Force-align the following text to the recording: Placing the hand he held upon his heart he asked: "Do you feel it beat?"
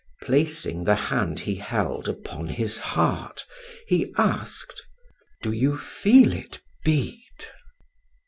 Placing 0.23 0.85
the 0.85 0.95
hand 0.95 1.41
he 1.41 1.53
held 1.57 2.09
upon 2.09 2.47
his 2.47 2.79
heart 2.79 3.45
he 3.85 4.11
asked: 4.17 4.83
"Do 5.43 5.51
you 5.51 5.77
feel 5.77 6.33
it 6.33 6.59
beat?" 6.83 7.53